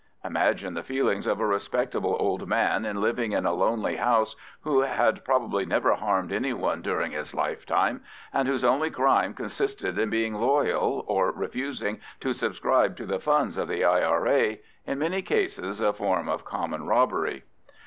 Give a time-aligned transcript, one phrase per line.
[0.25, 5.23] Imagine the feelings of a respectable old man living in a lonely house, who had
[5.23, 8.01] probably never harmed any one during his lifetime,
[8.33, 13.57] and whose only crime consisted in being loyal or refusing to subscribe to the funds
[13.59, 17.43] of the I.R.A., in many cases a form of common robbery.